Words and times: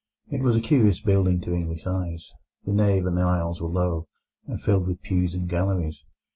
It 0.31 0.41
was 0.41 0.55
a 0.55 0.61
curious 0.61 0.99
building 0.99 1.41
to 1.41 1.53
English 1.53 1.85
eyes. 1.85 2.33
The 2.65 2.73
nave 2.73 3.05
and 3.05 3.19
aisles 3.19 3.61
were 3.61 3.69
low, 3.69 4.07
and 4.47 4.59
filled 4.59 4.87
with 4.87 5.03
pews 5.03 5.35
and 5.35 5.47
galleries. 5.47 6.01